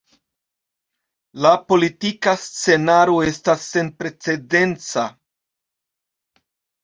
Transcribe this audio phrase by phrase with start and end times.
[1.45, 5.03] La politika scenaro estas senprecedenca.